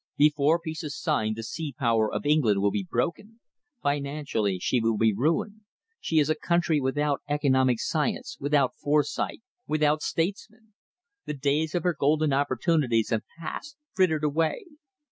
"Before 0.17 0.57
peace 0.57 0.81
is 0.83 0.99
signed 0.99 1.35
the 1.35 1.43
sea 1.43 1.75
power 1.77 2.11
of 2.11 2.25
England 2.25 2.59
will 2.59 2.71
be 2.71 2.87
broken. 2.89 3.39
Financially 3.83 4.57
she 4.57 4.79
will 4.79 4.97
be 4.97 5.13
ruined. 5.13 5.61
She 5.99 6.17
is 6.17 6.27
a 6.27 6.33
country 6.33 6.81
without 6.81 7.21
economic 7.29 7.79
science, 7.79 8.35
without 8.39 8.73
foresight, 8.75 9.43
without 9.67 10.01
statesmen. 10.01 10.73
The 11.27 11.35
days 11.35 11.75
of 11.75 11.83
her 11.83 11.93
golden 11.95 12.33
opportunities 12.33 13.11
have 13.11 13.21
passed, 13.37 13.77
frittered 13.93 14.23
away. 14.23 14.63